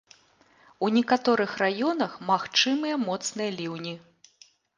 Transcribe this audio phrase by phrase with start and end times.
[0.87, 3.95] У некаторых раёнах магчымыя моцныя ліўні.